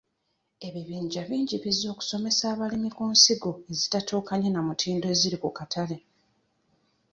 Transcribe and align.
Ebibinja 0.67 1.21
bingi 1.29 1.55
bizze 1.63 1.85
okusomesa 1.93 2.43
abalimi 2.53 2.89
ku 2.97 3.03
nsigo 3.13 3.51
ezitatuukanye 3.71 4.49
na 4.51 4.61
mutindo 4.67 5.05
eziri 5.13 5.37
ku 5.43 5.49
katale. 5.57 5.97